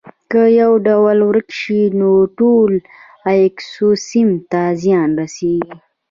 که 0.31 0.41
یو 0.61 0.73
ډول 0.87 1.17
ورک 1.29 1.47
شي 1.59 1.81
نو 1.99 2.11
ټول 2.37 2.71
ایکوسیستم 3.31 4.29
ته 4.51 4.61
زیان 4.81 5.09
رسیږي 5.21 5.73